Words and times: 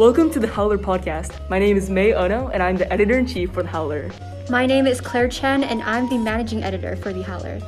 Welcome 0.00 0.30
to 0.30 0.40
the 0.40 0.48
Howler 0.48 0.78
podcast. 0.78 1.46
My 1.50 1.58
name 1.58 1.76
is 1.76 1.90
Mei 1.90 2.14
Ono, 2.14 2.48
and 2.48 2.62
I'm 2.62 2.78
the 2.78 2.90
editor 2.90 3.18
in 3.18 3.26
chief 3.26 3.52
for 3.52 3.62
the 3.62 3.68
Howler. 3.68 4.10
My 4.48 4.64
name 4.64 4.86
is 4.86 4.98
Claire 4.98 5.28
Chien, 5.28 5.62
and 5.62 5.82
I'm 5.82 6.08
the 6.08 6.16
managing 6.16 6.62
editor 6.62 6.96
for 6.96 7.12
the 7.12 7.20
Howler. 7.20 7.60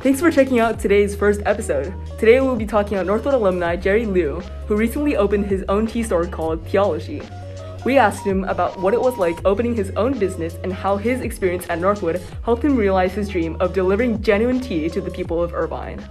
Thanks 0.00 0.18
for 0.18 0.30
checking 0.30 0.60
out 0.60 0.80
today's 0.80 1.14
first 1.14 1.42
episode. 1.44 1.92
Today 2.18 2.40
we'll 2.40 2.56
be 2.56 2.64
talking 2.64 2.94
about 2.96 3.04
Northwood 3.04 3.34
alumni 3.34 3.76
Jerry 3.76 4.06
Liu, 4.06 4.40
who 4.66 4.76
recently 4.76 5.18
opened 5.18 5.44
his 5.44 5.62
own 5.68 5.86
tea 5.86 6.02
store 6.02 6.26
called 6.26 6.64
Teaology. 6.64 7.22
We 7.84 7.98
asked 7.98 8.24
him 8.24 8.44
about 8.44 8.80
what 8.80 8.94
it 8.94 9.02
was 9.02 9.18
like 9.18 9.44
opening 9.44 9.76
his 9.76 9.90
own 9.90 10.18
business 10.18 10.54
and 10.64 10.72
how 10.72 10.96
his 10.96 11.20
experience 11.20 11.66
at 11.68 11.80
Northwood 11.80 12.22
helped 12.46 12.64
him 12.64 12.76
realize 12.76 13.12
his 13.12 13.28
dream 13.28 13.58
of 13.60 13.74
delivering 13.74 14.22
genuine 14.22 14.58
tea 14.58 14.88
to 14.88 15.02
the 15.02 15.10
people 15.10 15.42
of 15.42 15.52
Irvine. 15.52 16.02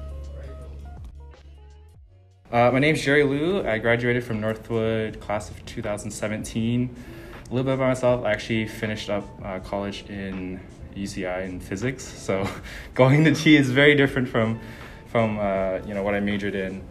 Uh, 2.51 2.69
my 2.69 2.79
name 2.79 2.95
is 2.95 3.01
Jerry 3.01 3.23
Liu. 3.23 3.65
I 3.65 3.77
graduated 3.77 4.25
from 4.25 4.41
Northwood 4.41 5.21
class 5.21 5.49
of 5.49 5.65
2017. 5.65 6.95
A 7.33 7.49
little 7.49 7.63
bit 7.63 7.75
about 7.75 7.87
myself. 7.87 8.25
I 8.25 8.31
actually 8.33 8.67
finished 8.67 9.09
up 9.09 9.23
uh, 9.41 9.59
college 9.59 10.03
in 10.09 10.59
UCI 10.93 11.45
in 11.45 11.61
physics. 11.61 12.03
So 12.03 12.45
going 12.93 13.23
to 13.23 13.33
T 13.33 13.55
is 13.55 13.71
very 13.71 13.95
different 13.95 14.27
from 14.27 14.59
from 15.07 15.39
uh, 15.39 15.79
you 15.87 15.93
know 15.93 16.03
what 16.03 16.13
I 16.13 16.19
majored 16.19 16.55
in. 16.55 16.83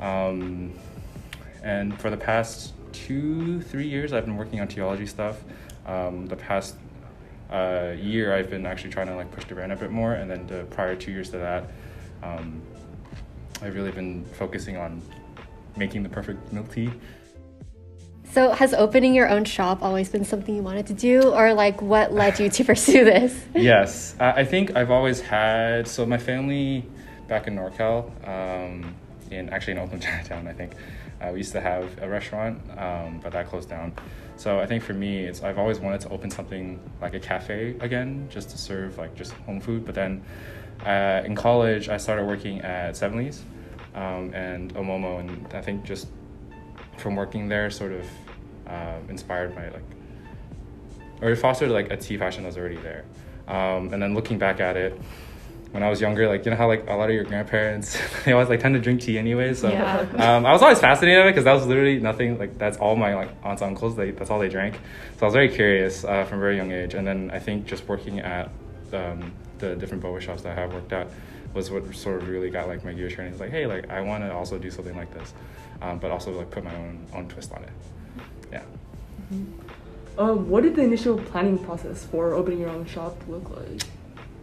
Um, 0.00 0.72
and 1.62 2.00
for 2.00 2.08
the 2.08 2.16
past 2.16 2.72
two 2.92 3.60
three 3.60 3.88
years, 3.88 4.14
I've 4.14 4.24
been 4.24 4.38
working 4.38 4.62
on 4.62 4.68
Teaology 4.68 5.06
stuff. 5.06 5.42
Um, 5.84 6.24
the 6.24 6.36
past 6.36 6.74
uh, 7.50 7.92
year, 8.00 8.34
I've 8.34 8.48
been 8.48 8.64
actually 8.64 8.92
trying 8.92 9.08
to 9.08 9.16
like 9.16 9.30
push 9.30 9.44
the 9.44 9.56
brand 9.56 9.72
a 9.72 9.76
bit 9.76 9.90
more, 9.90 10.14
and 10.14 10.30
then 10.30 10.46
the 10.46 10.64
prior 10.70 10.96
two 10.96 11.12
years 11.12 11.28
to 11.32 11.36
that, 11.36 11.70
um, 12.22 12.62
I've 13.62 13.74
really 13.74 13.92
been 13.92 14.24
focusing 14.24 14.76
on 14.76 15.00
making 15.76 16.02
the 16.02 16.08
perfect 16.08 16.52
milk 16.52 16.70
tea. 16.72 16.90
So, 18.32 18.50
has 18.50 18.72
opening 18.72 19.14
your 19.14 19.28
own 19.28 19.44
shop 19.44 19.82
always 19.82 20.08
been 20.08 20.24
something 20.24 20.56
you 20.56 20.62
wanted 20.62 20.86
to 20.86 20.94
do, 20.94 21.32
or 21.32 21.52
like 21.52 21.80
what 21.82 22.12
led 22.12 22.40
you 22.40 22.48
to 22.48 22.64
pursue 22.70 23.04
this? 23.04 23.38
yes, 23.54 24.16
I 24.18 24.44
think 24.44 24.74
I've 24.74 24.90
always 24.90 25.20
had. 25.20 25.86
So, 25.86 26.06
my 26.06 26.18
family 26.18 26.84
back 27.28 27.46
in 27.46 27.56
NorCal, 27.56 28.10
um, 28.26 28.94
in 29.30 29.48
actually 29.50 29.74
in 29.74 29.78
Oakland, 29.78 30.02
Chinatown, 30.02 30.48
I 30.48 30.54
think, 30.54 30.72
uh, 31.20 31.30
we 31.30 31.38
used 31.38 31.52
to 31.52 31.60
have 31.60 32.02
a 32.02 32.08
restaurant, 32.08 32.58
um, 32.78 33.20
but 33.22 33.32
that 33.32 33.48
closed 33.48 33.68
down. 33.68 33.92
So, 34.36 34.58
I 34.58 34.66
think 34.66 34.82
for 34.82 34.94
me, 34.94 35.24
it's 35.24 35.42
I've 35.42 35.58
always 35.58 35.78
wanted 35.78 36.00
to 36.00 36.08
open 36.08 36.30
something 36.30 36.80
like 37.02 37.12
a 37.14 37.20
cafe 37.20 37.76
again, 37.80 38.28
just 38.30 38.48
to 38.50 38.58
serve 38.58 38.96
like 38.96 39.14
just 39.14 39.32
home 39.46 39.60
food. 39.60 39.84
But 39.84 39.94
then 39.94 40.24
uh, 40.84 41.22
in 41.24 41.34
college, 41.34 41.88
I 41.88 41.96
started 41.96 42.26
working 42.26 42.60
at 42.60 42.96
Seventies 42.96 43.42
um, 43.94 44.32
and 44.34 44.74
Omomo, 44.74 45.20
and 45.20 45.52
I 45.54 45.60
think 45.60 45.84
just 45.84 46.08
from 46.98 47.16
working 47.16 47.48
there 47.48 47.70
sort 47.70 47.92
of 47.92 48.06
uh, 48.66 48.98
inspired 49.08 49.54
my 49.54 49.68
like 49.70 49.82
or 51.20 51.30
it 51.30 51.36
fostered 51.36 51.70
like 51.70 51.90
a 51.90 51.96
tea 51.96 52.16
fashion 52.16 52.42
that 52.42 52.48
was 52.48 52.58
already 52.58 52.76
there 52.76 53.04
um, 53.48 53.92
and 53.92 54.02
then 54.02 54.14
looking 54.14 54.38
back 54.38 54.60
at 54.60 54.76
it 54.76 55.00
when 55.72 55.82
I 55.82 55.88
was 55.88 56.02
younger, 56.02 56.28
like 56.28 56.44
you 56.44 56.50
know 56.50 56.56
how 56.56 56.68
like 56.68 56.86
a 56.86 56.92
lot 56.92 57.08
of 57.08 57.14
your 57.14 57.24
grandparents 57.24 57.98
they 58.24 58.32
always 58.32 58.48
like 58.48 58.60
tend 58.60 58.74
to 58.74 58.80
drink 58.80 59.00
tea 59.00 59.18
anyway. 59.18 59.54
So 59.54 59.70
Yeah. 59.70 60.00
um, 60.18 60.46
I 60.46 60.52
was 60.52 60.62
always 60.62 60.78
fascinated 60.78 61.22
by 61.22 61.28
it 61.28 61.30
because 61.32 61.44
that 61.44 61.54
was 61.54 61.66
literally 61.66 61.98
nothing 61.98 62.38
like 62.38 62.58
that's 62.58 62.76
all 62.76 62.94
my 62.94 63.14
like 63.14 63.30
aunts 63.42 63.62
and 63.62 63.70
uncles 63.70 63.96
they 63.96 64.10
that's 64.10 64.30
all 64.30 64.38
they 64.38 64.50
drank. 64.50 64.74
So 65.18 65.22
I 65.22 65.24
was 65.24 65.34
very 65.34 65.48
curious 65.48 66.04
uh, 66.04 66.24
from 66.24 66.38
a 66.38 66.40
very 66.40 66.56
young 66.56 66.72
age. 66.72 66.94
And 66.94 67.06
then 67.06 67.30
I 67.32 67.38
think 67.38 67.64
just 67.64 67.88
working 67.88 68.20
at 68.20 68.50
um, 68.92 69.32
the 69.62 69.76
different 69.76 70.02
boba 70.02 70.20
shops 70.20 70.42
that 70.42 70.56
I 70.56 70.60
have 70.60 70.74
worked 70.74 70.92
at 70.92 71.08
was 71.54 71.70
what 71.70 71.94
sort 71.94 72.22
of 72.22 72.28
really 72.28 72.50
got 72.50 72.68
like 72.68 72.84
my 72.84 72.92
gear 72.92 73.08
training. 73.08 73.32
It's 73.32 73.40
like 73.40 73.50
hey 73.50 73.66
like 73.66 73.88
I 73.90 74.00
want 74.00 74.24
to 74.24 74.32
also 74.32 74.58
do 74.58 74.70
something 74.70 74.96
like 74.96 75.12
this, 75.14 75.32
um, 75.80 75.98
but 75.98 76.10
also 76.10 76.32
like 76.32 76.50
put 76.50 76.64
my 76.64 76.74
own 76.74 77.06
own 77.14 77.28
twist 77.28 77.52
on 77.52 77.62
it. 77.62 77.72
Yeah. 78.52 78.62
Um, 80.18 80.48
what 80.50 80.62
did 80.62 80.76
the 80.76 80.82
initial 80.82 81.18
planning 81.18 81.58
process 81.58 82.04
for 82.04 82.34
opening 82.34 82.60
your 82.60 82.68
own 82.68 82.84
shop 82.84 83.16
look 83.28 83.48
like? 83.56 83.82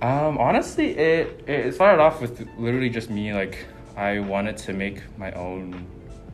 Um, 0.01 0.38
honestly, 0.38 0.97
it 0.97 1.44
it 1.47 1.75
started 1.75 2.01
off 2.01 2.21
with 2.21 2.47
literally 2.57 2.89
just 2.89 3.09
me. 3.09 3.33
Like, 3.33 3.65
I 3.97 4.19
wanted 4.19 4.57
to 4.57 4.73
make 4.73 5.03
my 5.17 5.31
own 5.33 5.85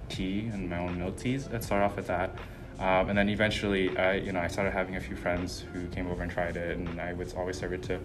tea 0.07 0.49
and 0.53 0.69
my 0.69 0.77
own 0.77 0.99
milk 0.99 1.17
teas. 1.17 1.47
It 1.47 1.63
started 1.63 1.85
off 1.85 1.95
with 1.95 2.07
that, 2.07 2.37
um, 2.79 3.09
and 3.09 3.17
then 3.17 3.27
eventually, 3.27 3.97
I 3.97 4.13
you 4.13 4.31
know 4.31 4.39
I 4.39 4.47
started 4.47 4.71
having 4.71 4.95
a 4.95 5.01
few 5.01 5.15
friends 5.15 5.65
who 5.73 5.87
came 5.87 6.07
over 6.07 6.21
and 6.21 6.31
tried 6.31 6.57
it, 6.57 6.77
and 6.77 7.01
I 7.01 7.13
would 7.13 7.33
always 7.35 7.57
serve 7.57 7.73
it 7.73 7.83
to 7.83 7.99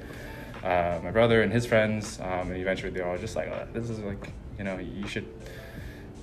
uh, 0.63 1.01
my 1.03 1.11
brother 1.11 1.43
and 1.43 1.53
his 1.53 1.67
friends. 1.67 2.21
Um, 2.21 2.51
and 2.51 2.57
eventually, 2.57 2.91
they 2.91 3.01
were 3.01 3.09
all 3.09 3.19
just 3.19 3.37
like, 3.37 3.49
oh, 3.49 3.67
"This 3.73 3.91
is 3.91 3.99
like 4.01 4.33
you 4.59 4.65
know 4.65 4.79
you 4.79 5.07
should." 5.07 5.27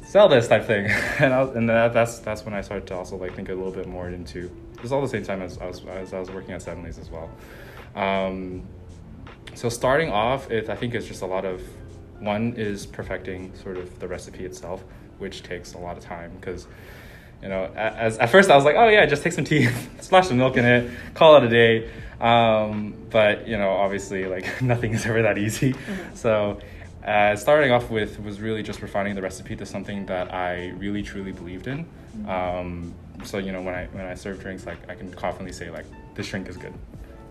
sell 0.07 0.29
this 0.29 0.47
type 0.47 0.63
thing 0.63 0.85
and, 1.19 1.33
I 1.33 1.43
was, 1.43 1.53
and 1.55 1.67
that, 1.67 1.93
that's 1.93 2.19
that's 2.19 2.45
when 2.45 2.53
I 2.53 2.61
started 2.61 2.87
to 2.87 2.95
also 2.95 3.17
like 3.17 3.35
think 3.35 3.49
a 3.49 3.53
little 3.53 3.73
bit 3.73 3.87
more 3.87 4.07
into 4.07 4.49
it 4.73 4.81
was 4.81 4.93
all 4.93 5.01
the 5.01 5.07
same 5.07 5.23
time 5.23 5.41
as 5.41 5.57
I 5.57 5.65
was 5.65 5.83
as 5.85 6.13
I 6.13 6.19
was 6.19 6.31
working 6.31 6.51
at 6.51 6.61
Seven 6.61 6.81
Leaves 6.81 6.97
as 6.97 7.09
well 7.09 7.29
um, 7.93 8.65
so 9.53 9.67
starting 9.67 10.09
off 10.09 10.49
it, 10.49 10.69
I 10.69 10.77
think 10.77 10.95
it's 10.95 11.05
just 11.05 11.23
a 11.23 11.25
lot 11.25 11.43
of 11.43 11.61
one 12.19 12.53
is 12.53 12.85
perfecting 12.85 13.53
sort 13.55 13.75
of 13.75 13.99
the 13.99 14.07
recipe 14.07 14.45
itself 14.45 14.81
which 15.17 15.43
takes 15.43 15.73
a 15.73 15.77
lot 15.77 15.97
of 15.97 16.03
time 16.03 16.31
because 16.39 16.67
you 17.41 17.49
know 17.49 17.65
as 17.75 18.17
at 18.17 18.29
first 18.29 18.49
I 18.49 18.55
was 18.55 18.65
like 18.65 18.75
oh 18.75 18.87
yeah 18.87 19.05
just 19.05 19.23
take 19.23 19.33
some 19.33 19.45
tea 19.45 19.67
splash 19.99 20.27
some 20.27 20.37
milk 20.37 20.57
in 20.57 20.65
it 20.65 20.91
call 21.13 21.37
it 21.37 21.43
a 21.43 21.49
day 21.49 21.89
um, 22.19 22.95
but 23.09 23.47
you 23.47 23.57
know 23.57 23.69
obviously 23.69 24.25
like 24.25 24.61
nothing 24.61 24.93
is 24.93 25.05
ever 25.05 25.21
that 25.21 25.37
easy 25.37 25.75
so 26.13 26.59
uh, 27.07 27.37
starting 27.37 27.71
off 27.71 27.89
with 27.89 28.19
was 28.19 28.41
really 28.41 28.61
just 28.61 28.81
refining 28.81 29.15
the 29.15 29.21
recipe 29.21 29.55
to 29.55 29.65
something 29.65 30.05
that 30.07 30.33
I 30.33 30.71
really 30.71 31.01
truly 31.01 31.31
believed 31.31 31.67
in. 31.67 31.87
Um, 32.27 32.93
so 33.23 33.37
you 33.37 33.53
know 33.53 33.61
when 33.61 33.73
I 33.73 33.85
when 33.93 34.05
I 34.05 34.13
serve 34.13 34.41
drinks, 34.41 34.65
like 34.65 34.77
I 34.89 34.95
can 34.95 35.13
confidently 35.13 35.53
say 35.53 35.69
like 35.69 35.85
this 36.15 36.27
drink 36.27 36.49
is 36.49 36.57
good 36.57 36.73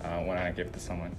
uh, 0.02 0.20
when 0.22 0.38
I 0.38 0.50
give 0.52 0.68
it 0.68 0.72
to 0.72 0.80
someone. 0.80 1.14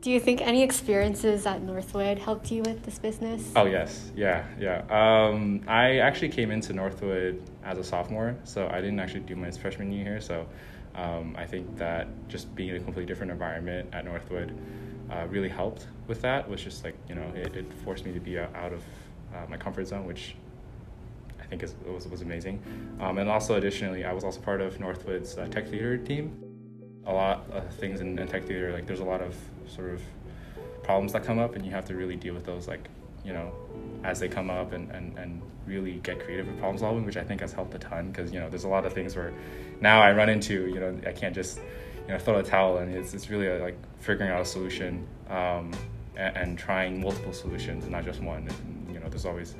Do 0.00 0.10
you 0.10 0.20
think 0.20 0.40
any 0.40 0.62
experiences 0.62 1.46
at 1.46 1.62
Northwood 1.62 2.18
helped 2.18 2.50
you 2.52 2.62
with 2.62 2.84
this 2.84 2.98
business? 2.98 3.50
Oh 3.56 3.64
yes, 3.64 4.12
yeah, 4.14 4.44
yeah. 4.58 4.82
Um, 4.88 5.62
I 5.66 5.98
actually 5.98 6.28
came 6.28 6.50
into 6.50 6.72
Northwood 6.72 7.42
as 7.64 7.78
a 7.78 7.84
sophomore, 7.84 8.36
so 8.44 8.68
I 8.68 8.80
didn't 8.80 9.00
actually 9.00 9.20
do 9.20 9.34
my 9.34 9.50
freshman 9.50 9.90
year 9.90 10.04
here. 10.04 10.20
So 10.20 10.46
um, 10.94 11.34
I 11.38 11.46
think 11.46 11.76
that 11.78 12.08
just 12.28 12.54
being 12.54 12.70
in 12.70 12.76
a 12.76 12.78
completely 12.78 13.06
different 13.06 13.32
environment 13.32 13.88
at 13.92 14.04
Northwood 14.04 14.56
uh, 15.10 15.26
really 15.28 15.48
helped 15.48 15.86
with 16.06 16.22
that. 16.22 16.48
Was 16.48 16.62
just 16.62 16.84
like 16.84 16.94
you 17.08 17.14
know 17.14 17.32
it, 17.34 17.56
it 17.56 17.72
forced 17.84 18.04
me 18.04 18.12
to 18.12 18.20
be 18.20 18.38
out 18.38 18.54
out 18.54 18.72
of 18.72 18.82
uh, 19.34 19.46
my 19.48 19.56
comfort 19.56 19.86
zone, 19.88 20.06
which 20.06 20.36
I 21.40 21.44
think 21.44 21.62
is, 21.62 21.74
was 21.86 22.06
was 22.06 22.22
amazing. 22.22 22.62
Um, 23.00 23.18
and 23.18 23.28
also 23.28 23.54
additionally, 23.56 24.04
I 24.04 24.12
was 24.12 24.24
also 24.24 24.40
part 24.40 24.60
of 24.60 24.78
Northwood's 24.78 25.36
uh, 25.38 25.48
tech 25.48 25.68
theater 25.68 25.96
team. 25.96 26.45
A 27.06 27.12
lot 27.12 27.44
of 27.52 27.72
things 27.74 28.00
in, 28.00 28.18
in 28.18 28.26
tech 28.26 28.44
theater, 28.44 28.72
like 28.72 28.86
there's 28.86 29.00
a 29.00 29.04
lot 29.04 29.20
of 29.20 29.36
sort 29.68 29.90
of 29.90 30.02
problems 30.82 31.12
that 31.12 31.24
come 31.24 31.38
up, 31.38 31.54
and 31.54 31.64
you 31.64 31.70
have 31.70 31.84
to 31.86 31.94
really 31.94 32.16
deal 32.16 32.34
with 32.34 32.44
those, 32.44 32.68
like 32.68 32.88
you 33.24 33.32
know, 33.32 33.52
as 34.04 34.20
they 34.20 34.28
come 34.28 34.50
up, 34.50 34.72
and 34.72 34.90
and, 34.90 35.16
and 35.18 35.42
really 35.66 35.94
get 36.02 36.20
creative 36.20 36.46
with 36.46 36.58
problem 36.58 36.78
solving, 36.78 37.04
which 37.04 37.16
I 37.16 37.24
think 37.24 37.40
has 37.40 37.52
helped 37.52 37.74
a 37.74 37.78
ton. 37.78 38.08
Because 38.10 38.32
you 38.32 38.40
know, 38.40 38.48
there's 38.48 38.64
a 38.64 38.68
lot 38.68 38.86
of 38.86 38.92
things 38.92 39.16
where 39.16 39.32
now 39.80 40.00
I 40.00 40.12
run 40.12 40.28
into, 40.28 40.66
you 40.66 40.80
know, 40.80 40.98
I 41.06 41.12
can't 41.12 41.34
just 41.34 41.58
you 42.06 42.12
know 42.12 42.18
throw 42.18 42.38
a 42.38 42.42
towel, 42.42 42.78
and 42.78 42.94
it's 42.94 43.14
it's 43.14 43.30
really 43.30 43.48
uh, 43.48 43.58
like 43.60 43.78
figuring 44.00 44.30
out 44.30 44.40
a 44.40 44.44
solution. 44.44 45.06
Um, 45.30 45.72
and, 46.16 46.36
and 46.36 46.58
trying 46.58 47.00
multiple 47.00 47.32
solutions 47.32 47.84
and 47.84 47.92
not 47.92 48.04
just 48.04 48.20
one. 48.22 48.48
And, 48.48 48.94
you 48.94 49.00
know, 49.00 49.08
there's 49.08 49.26
always 49.26 49.54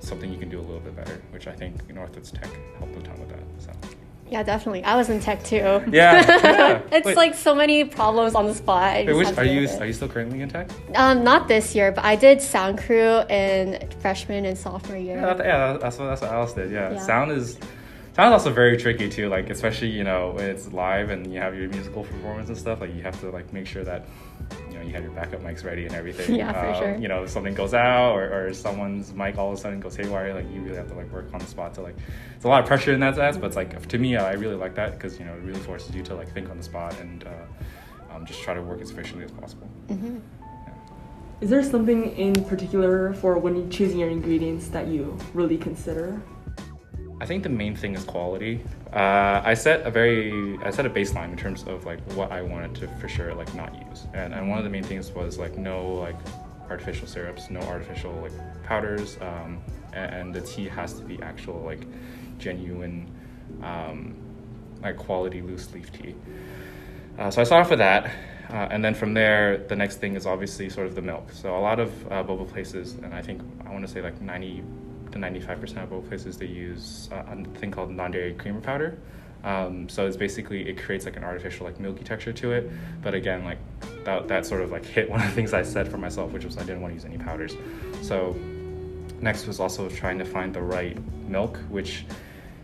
something 0.00 0.32
you 0.32 0.38
can 0.38 0.48
do 0.48 0.58
a 0.58 0.62
little 0.62 0.80
bit 0.80 0.96
better, 0.96 1.20
which 1.30 1.46
I 1.46 1.52
think 1.52 1.86
Northwoods 1.88 2.32
Tech 2.32 2.50
helped 2.78 2.96
a 2.96 3.02
ton 3.02 3.18
with 3.20 3.28
that. 3.30 3.42
So 3.58 3.72
Yeah, 4.30 4.42
definitely. 4.42 4.84
I 4.84 4.96
was 4.96 5.08
in 5.08 5.20
tech 5.20 5.42
too. 5.42 5.56
yeah, 5.56 5.82
yeah. 5.92 6.82
it's 6.92 7.06
Wait. 7.06 7.16
like 7.16 7.34
so 7.34 7.54
many 7.54 7.84
problems 7.84 8.34
on 8.34 8.46
the 8.46 8.54
spot. 8.54 9.06
Wait, 9.06 9.12
which, 9.12 9.36
are 9.38 9.44
you 9.44 9.68
are 9.80 9.86
you 9.86 9.92
still 9.92 10.08
currently 10.08 10.40
in 10.42 10.48
tech? 10.48 10.70
Um, 10.94 11.24
not 11.24 11.48
this 11.48 11.74
year, 11.74 11.92
but 11.92 12.04
I 12.04 12.14
did 12.16 12.40
sound 12.42 12.78
crew 12.78 13.20
in 13.30 13.88
freshman 14.00 14.44
and 14.44 14.56
sophomore 14.56 14.98
year. 14.98 15.16
Yeah, 15.16 15.34
that- 15.34 15.46
yeah, 15.46 15.72
that's 15.78 15.98
what 15.98 16.06
that's 16.06 16.20
what 16.20 16.30
Alice 16.30 16.52
did. 16.52 16.70
Yeah, 16.70 16.92
Yeah. 16.92 16.98
sound 17.00 17.32
is 17.32 17.58
sound 18.18 18.34
is 18.34 18.40
also 18.40 18.52
very 18.52 18.76
tricky 18.76 19.08
too. 19.08 19.28
Like 19.28 19.48
especially 19.48 19.90
you 19.90 20.02
know 20.02 20.32
when 20.34 20.46
it's 20.50 20.72
live 20.72 21.10
and 21.10 21.32
you 21.32 21.38
have 21.38 21.54
your 21.56 21.68
musical 21.68 22.02
performance 22.02 22.48
and 22.48 22.58
stuff. 22.58 22.80
Like 22.80 22.92
you 22.92 23.02
have 23.02 23.18
to 23.20 23.30
like 23.30 23.52
make 23.52 23.66
sure 23.66 23.84
that 23.84 24.06
you 24.68 24.74
know 24.76 24.82
you 24.82 24.92
have 24.92 25.04
your 25.04 25.12
backup 25.12 25.40
mics 25.40 25.64
ready 25.64 25.86
and 25.86 25.94
everything. 25.94 26.34
Yeah, 26.38 26.52
for 26.52 26.68
Um, 26.68 26.74
sure. 26.74 26.96
You 27.00 27.06
know 27.06 27.22
if 27.22 27.30
something 27.30 27.54
goes 27.54 27.74
out 27.74 28.14
or, 28.16 28.48
or 28.48 28.52
someone's 28.54 29.12
mic 29.12 29.38
all 29.38 29.52
of 29.52 29.58
a 29.58 29.60
sudden 29.60 29.78
goes 29.78 29.94
haywire. 29.94 30.34
Like 30.34 30.50
you 30.52 30.60
really 30.62 30.76
have 30.76 30.88
to 30.88 30.94
like 30.94 31.10
work 31.12 31.32
on 31.32 31.38
the 31.38 31.46
spot 31.46 31.74
to 31.74 31.82
like. 31.82 31.96
It's 32.34 32.44
a 32.44 32.48
lot 32.48 32.60
of 32.60 32.66
pressure 32.66 32.92
in 32.92 32.98
that 33.00 33.14
sense, 33.14 33.36
but 33.36 33.46
it's 33.46 33.56
like 33.56 33.86
to 33.86 33.98
me, 33.98 34.16
I 34.16 34.32
really 34.32 34.56
like 34.56 34.74
that 34.74 34.92
because 34.94 35.18
you 35.20 35.24
know 35.24 35.34
it 35.34 35.42
really 35.42 35.60
forces 35.60 35.94
you 35.94 36.02
to 36.02 36.14
like 36.16 36.32
think 36.34 36.50
on 36.50 36.56
the 36.56 36.64
spot 36.64 36.98
and 37.00 37.24
uh, 37.24 38.14
um, 38.14 38.26
just 38.26 38.42
try 38.42 38.52
to 38.52 38.62
work 38.62 38.80
as 38.80 38.90
efficiently 38.90 39.24
as 39.26 39.30
possible. 39.30 39.68
Mhm. 39.88 40.20
Is 41.40 41.50
there 41.50 41.62
something 41.62 42.16
in 42.16 42.34
particular 42.46 43.14
for 43.14 43.38
when 43.38 43.54
you're 43.54 43.68
choosing 43.68 44.00
your 44.00 44.08
ingredients 44.08 44.66
that 44.68 44.88
you 44.88 45.16
really 45.34 45.56
consider? 45.56 46.20
I 47.20 47.26
think 47.26 47.42
the 47.42 47.48
main 47.48 47.74
thing 47.74 47.94
is 47.94 48.04
quality. 48.04 48.60
Uh, 48.92 49.42
I 49.44 49.54
set 49.54 49.86
a 49.86 49.90
very 49.90 50.58
I 50.64 50.70
set 50.70 50.86
a 50.86 50.90
baseline 50.90 51.30
in 51.30 51.36
terms 51.36 51.64
of 51.64 51.84
like 51.84 52.00
what 52.12 52.30
I 52.30 52.42
wanted 52.42 52.74
to 52.76 52.88
for 53.00 53.08
sure 53.08 53.34
like 53.34 53.52
not 53.54 53.74
use, 53.88 54.06
and 54.14 54.32
and 54.32 54.48
one 54.48 54.58
of 54.58 54.64
the 54.64 54.70
main 54.70 54.84
things 54.84 55.10
was 55.10 55.38
like 55.38 55.58
no 55.58 55.94
like 55.94 56.16
artificial 56.70 57.08
syrups, 57.08 57.50
no 57.50 57.60
artificial 57.60 58.12
like 58.22 58.32
powders, 58.62 59.18
um, 59.20 59.60
and, 59.92 60.14
and, 60.14 60.34
the 60.34 60.40
tea 60.42 60.68
has 60.68 60.92
to 60.92 61.02
be 61.02 61.20
actual 61.22 61.62
like 61.62 61.86
genuine 62.38 63.10
um, 63.62 64.14
like 64.82 64.96
quality 64.96 65.40
loose 65.40 65.72
leaf 65.72 65.90
tea. 65.92 66.14
Uh, 67.18 67.30
so 67.30 67.40
I 67.40 67.44
started 67.44 67.64
off 67.64 67.70
with 67.70 67.78
that, 67.80 68.06
uh, 68.50 68.68
and 68.70 68.84
then 68.84 68.94
from 68.94 69.14
there, 69.14 69.58
the 69.58 69.74
next 69.74 69.96
thing 69.96 70.14
is 70.14 70.26
obviously 70.26 70.68
sort 70.68 70.86
of 70.86 70.94
the 70.94 71.02
milk. 71.02 71.32
So 71.32 71.56
a 71.56 71.58
lot 71.58 71.80
of 71.80 71.90
uh, 72.12 72.22
boba 72.22 72.48
places, 72.48 72.94
and 72.94 73.12
I 73.12 73.22
think 73.22 73.42
I 73.66 73.72
want 73.72 73.86
to 73.86 73.92
say 73.92 74.02
like 74.02 74.20
90 74.20 74.62
to 74.62 74.87
95% 75.20 75.82
of 75.82 75.90
boba 75.90 76.08
places, 76.08 76.38
they 76.38 76.46
use 76.46 77.08
uh, 77.12 77.22
a 77.28 77.58
thing 77.58 77.70
called 77.70 77.90
non-dairy 77.90 78.34
creamer 78.34 78.60
powder. 78.60 78.98
Um, 79.44 79.88
so 79.88 80.06
it's 80.06 80.16
basically 80.16 80.68
it 80.68 80.82
creates 80.82 81.04
like 81.04 81.16
an 81.16 81.24
artificial 81.24 81.64
like 81.64 81.78
milky 81.78 82.04
texture 82.04 82.32
to 82.32 82.52
it. 82.52 82.70
But 83.02 83.14
again, 83.14 83.44
like 83.44 83.58
that 84.04 84.28
that 84.28 84.46
sort 84.46 84.62
of 84.62 84.70
like 84.70 84.84
hit 84.84 85.08
one 85.08 85.20
of 85.20 85.26
the 85.26 85.32
things 85.32 85.52
I 85.54 85.62
said 85.62 85.88
for 85.88 85.98
myself, 85.98 86.32
which 86.32 86.44
was 86.44 86.56
I 86.56 86.60
didn't 86.60 86.80
want 86.80 86.92
to 86.92 86.94
use 86.96 87.04
any 87.04 87.18
powders. 87.18 87.54
So 88.02 88.36
next 89.20 89.46
was 89.46 89.60
also 89.60 89.88
trying 89.88 90.18
to 90.18 90.24
find 90.24 90.54
the 90.54 90.62
right 90.62 90.96
milk, 91.28 91.58
which 91.68 92.04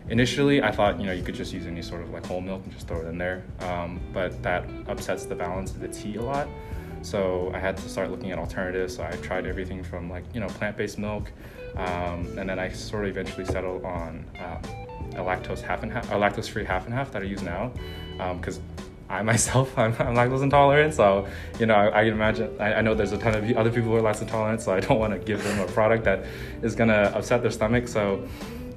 initially 0.09 0.61
I 0.61 0.71
thought 0.71 0.99
you 0.99 1.05
know 1.05 1.13
you 1.13 1.23
could 1.23 1.35
just 1.35 1.53
use 1.53 1.65
any 1.65 1.81
sort 1.81 2.01
of 2.01 2.11
like 2.11 2.25
whole 2.25 2.41
milk 2.41 2.63
and 2.63 2.73
just 2.73 2.87
throw 2.87 3.01
it 3.01 3.07
in 3.07 3.17
there, 3.17 3.43
um, 3.59 4.01
but 4.13 4.41
that 4.43 4.65
upsets 4.87 5.25
the 5.25 5.35
balance 5.35 5.71
of 5.71 5.79
the 5.79 5.87
tea 5.87 6.15
a 6.17 6.21
lot. 6.21 6.47
So 7.01 7.51
I 7.53 7.59
had 7.59 7.77
to 7.77 7.87
start 7.87 8.09
looking 8.09 8.31
at 8.31 8.39
alternatives. 8.39 8.95
So 8.95 9.03
I 9.03 9.11
tried 9.17 9.45
everything 9.45 9.83
from 9.83 10.09
like 10.09 10.23
you 10.33 10.39
know 10.39 10.47
plant-based 10.47 10.97
milk, 10.97 11.31
um, 11.77 12.37
and 12.37 12.49
then 12.49 12.59
I 12.59 12.69
sort 12.69 13.05
of 13.05 13.11
eventually 13.11 13.45
settled 13.45 13.83
on 13.83 14.25
um, 14.39 14.61
a 15.15 15.23
lactose 15.23 15.61
half 15.61 15.83
and 15.83 15.91
half, 15.91 16.09
a 16.11 16.15
lactose-free 16.15 16.65
half 16.65 16.85
and 16.85 16.93
half 16.93 17.11
that 17.11 17.21
I 17.21 17.25
use 17.25 17.41
now, 17.41 17.71
because 18.33 18.57
um, 18.57 18.63
I 19.09 19.21
myself 19.21 19.77
I'm, 19.77 19.91
I'm, 19.99 20.15
lactose 20.15 20.43
intolerant, 20.43 20.93
so 20.93 21.27
you 21.59 21.65
know 21.65 21.75
I, 21.75 21.87
I 21.87 22.01
imagine. 22.03 22.55
I, 22.59 22.75
I, 22.75 22.81
know 22.81 22.93
there's 22.93 23.11
a 23.11 23.17
ton 23.17 23.35
of 23.35 23.57
other 23.57 23.69
people 23.71 23.89
who 23.89 23.95
are 23.95 24.01
lactose 24.01 24.23
intolerant, 24.23 24.61
so 24.61 24.73
I 24.73 24.79
don't 24.79 24.99
want 24.99 25.13
to 25.13 25.19
give 25.19 25.43
them 25.43 25.59
a 25.59 25.67
product 25.71 26.03
that 26.05 26.25
is 26.61 26.75
gonna 26.75 27.11
upset 27.15 27.41
their 27.41 27.51
stomach. 27.51 27.87
So 27.87 28.27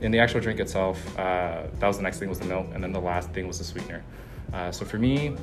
in 0.00 0.10
the 0.10 0.18
actual 0.18 0.40
drink 0.40 0.60
itself, 0.60 1.18
uh, 1.18 1.66
that 1.78 1.86
was 1.86 1.96
the 1.96 2.02
next 2.02 2.18
thing 2.18 2.28
was 2.28 2.38
the 2.38 2.46
milk, 2.46 2.66
and 2.74 2.82
then 2.82 2.92
the 2.92 3.00
last 3.00 3.30
thing 3.30 3.46
was 3.48 3.58
the 3.58 3.64
sweetener. 3.64 4.04
Uh, 4.52 4.70
so 4.70 4.84
for 4.84 4.98
me, 4.98 5.36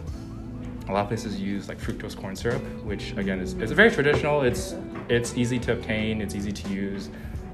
a 0.88 0.92
lot 0.92 1.02
of 1.02 1.08
places 1.08 1.40
use 1.40 1.68
like 1.68 1.80
fructose 1.80 2.16
corn 2.16 2.36
syrup, 2.36 2.62
which 2.84 3.12
again 3.18 3.40
is, 3.40 3.54
is 3.56 3.72
very 3.72 3.92
traditional. 3.92 4.42
It's 4.42 4.76
it's 5.10 5.36
easy 5.36 5.60
to 5.60 5.74
obtain, 5.74 6.22
it's 6.22 6.36
easy 6.36 6.52
to 6.52 6.70
use. 6.70 7.10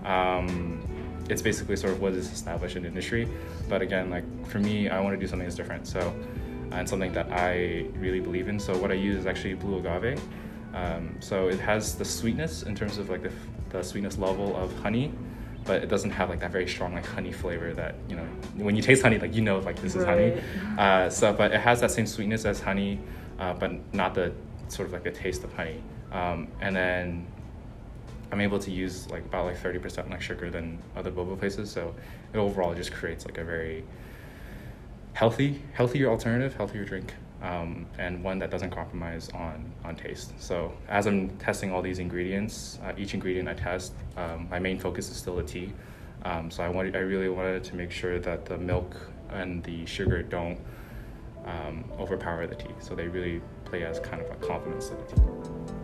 Um, 0.05 0.87
it's 1.29 1.41
basically 1.41 1.75
sort 1.77 1.93
of 1.93 2.01
what 2.01 2.13
is 2.13 2.31
established 2.31 2.75
in 2.75 2.83
the 2.83 2.89
industry. 2.89 3.27
But 3.69 3.81
again, 3.81 4.09
like 4.09 4.25
for 4.47 4.59
me, 4.59 4.89
I 4.89 4.99
want 4.99 5.13
to 5.13 5.19
do 5.19 5.27
something 5.27 5.45
that's 5.45 5.55
different. 5.55 5.87
So 5.87 6.13
and 6.71 6.87
something 6.87 7.11
that 7.13 7.31
I 7.31 7.85
really 7.95 8.19
believe 8.19 8.47
in. 8.47 8.59
So 8.59 8.77
what 8.77 8.91
I 8.91 8.95
use 8.95 9.17
is 9.17 9.25
actually 9.25 9.53
blue 9.55 9.79
agave. 9.79 10.21
Um, 10.73 11.17
so 11.19 11.49
it 11.49 11.59
has 11.59 11.95
the 11.95 12.05
sweetness 12.05 12.63
in 12.63 12.75
terms 12.75 12.97
of 12.97 13.09
like 13.09 13.23
the, 13.23 13.31
the 13.69 13.83
sweetness 13.83 14.17
level 14.17 14.55
of 14.55 14.73
honey, 14.79 15.11
but 15.65 15.83
it 15.83 15.89
doesn't 15.89 16.11
have 16.11 16.29
like 16.29 16.39
that 16.39 16.51
very 16.51 16.67
strong 16.67 16.93
like 16.93 17.05
honey 17.05 17.31
flavor 17.31 17.73
that 17.73 17.95
you 18.09 18.15
know 18.15 18.25
when 18.55 18.75
you 18.75 18.81
taste 18.81 19.03
honey 19.03 19.19
like 19.19 19.35
you 19.35 19.41
know 19.41 19.59
like 19.59 19.81
this 19.81 19.95
is 19.95 20.05
right. 20.05 20.39
honey. 20.39 20.77
Uh, 20.77 21.09
so 21.09 21.33
but 21.33 21.51
it 21.51 21.59
has 21.59 21.81
that 21.81 21.91
same 21.91 22.07
sweetness 22.07 22.45
as 22.45 22.61
honey, 22.61 22.99
uh, 23.39 23.53
but 23.53 23.71
not 23.93 24.15
the 24.15 24.31
sort 24.69 24.87
of 24.87 24.93
like 24.93 25.03
the 25.03 25.11
taste 25.11 25.43
of 25.43 25.51
honey. 25.53 25.83
Um, 26.11 26.47
and 26.61 26.75
then 26.75 27.27
I'm 28.31 28.41
able 28.41 28.59
to 28.59 28.71
use 28.71 29.09
like 29.09 29.25
about 29.25 29.45
like 29.45 29.61
30% 29.61 30.09
less 30.09 30.23
sugar 30.23 30.49
than 30.49 30.79
other 30.95 31.11
boba 31.11 31.37
places. 31.37 31.69
So 31.71 31.93
it 32.33 32.37
overall 32.37 32.73
just 32.73 32.91
creates 32.91 33.25
like 33.25 33.37
a 33.37 33.43
very 33.43 33.83
healthy, 35.13 35.61
healthier 35.73 36.09
alternative, 36.09 36.55
healthier 36.55 36.85
drink, 36.85 37.13
um, 37.41 37.85
and 37.97 38.23
one 38.23 38.39
that 38.39 38.51
doesn't 38.51 38.69
compromise 38.69 39.29
on 39.33 39.71
on 39.83 39.95
taste. 39.95 40.33
So 40.39 40.73
as 40.87 41.07
I'm 41.07 41.29
testing 41.37 41.71
all 41.71 41.81
these 41.81 41.99
ingredients, 41.99 42.79
uh, 42.83 42.93
each 42.97 43.13
ingredient 43.13 43.49
I 43.49 43.53
test, 43.53 43.93
um, 44.15 44.47
my 44.49 44.59
main 44.59 44.79
focus 44.79 45.09
is 45.09 45.17
still 45.17 45.35
the 45.35 45.43
tea. 45.43 45.73
Um, 46.23 46.51
so 46.51 46.63
I 46.63 46.69
wanted, 46.69 46.95
I 46.95 46.99
really 46.99 47.29
wanted 47.29 47.63
to 47.65 47.75
make 47.75 47.91
sure 47.91 48.19
that 48.19 48.45
the 48.45 48.57
milk 48.57 48.95
and 49.31 49.63
the 49.63 49.85
sugar 49.85 50.21
don't 50.21 50.59
um, 51.45 51.83
overpower 51.99 52.45
the 52.45 52.55
tea. 52.55 52.69
So 52.79 52.95
they 52.95 53.07
really 53.07 53.41
play 53.65 53.83
as 53.83 53.99
kind 53.99 54.21
of 54.21 54.29
a 54.29 54.35
complement 54.35 54.81
to 54.83 54.89
the 54.89 55.03
tea. 55.15 55.80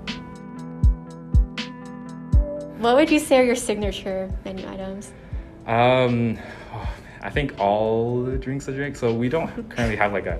What 2.80 2.96
would 2.96 3.10
you 3.10 3.20
say 3.20 3.40
are 3.40 3.44
your 3.44 3.56
signature 3.56 4.32
menu 4.46 4.68
items? 4.68 5.12
Um, 5.66 6.38
I 7.22 7.30
think 7.30 7.60
all 7.60 8.24
the 8.24 8.38
drinks 8.38 8.70
I 8.70 8.74
drink. 8.74 8.96
So 8.96 9.14
we 9.14 9.30
don't 9.30 9.70
currently 9.70 9.96
have 9.96 10.14
like 10.14 10.28
a, 10.28 10.40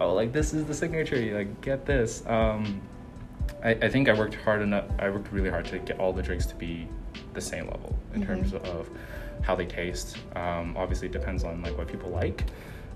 oh, 0.00 0.14
like 0.14 0.32
this 0.32 0.54
is 0.54 0.64
the 0.64 0.74
signature. 0.74 1.20
You 1.20 1.36
like 1.36 1.60
get 1.60 1.84
this. 1.84 2.24
Um, 2.26 2.80
I, 3.62 3.70
I 3.70 3.88
think 3.88 4.08
I 4.08 4.14
worked 4.14 4.34
hard 4.34 4.62
enough. 4.62 4.86
I 4.98 5.10
worked 5.10 5.30
really 5.30 5.50
hard 5.50 5.66
to 5.66 5.78
get 5.78 6.00
all 6.00 6.12
the 6.12 6.22
drinks 6.22 6.46
to 6.46 6.54
be 6.54 6.88
the 7.34 7.40
same 7.40 7.66
level 7.66 7.98
in 8.14 8.22
mm-hmm. 8.22 8.32
terms 8.32 8.54
of 8.54 8.88
how 9.42 9.54
they 9.54 9.66
taste. 9.66 10.16
Um, 10.34 10.74
obviously, 10.76 11.08
it 11.08 11.12
depends 11.12 11.44
on 11.44 11.62
like 11.62 11.76
what 11.76 11.88
people 11.88 12.10
like. 12.10 12.44